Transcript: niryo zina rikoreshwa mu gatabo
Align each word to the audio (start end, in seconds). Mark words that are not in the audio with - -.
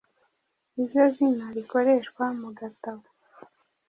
niryo 0.73 1.03
zina 1.15 1.45
rikoreshwa 1.57 2.25
mu 2.39 2.49
gatabo 2.59 3.05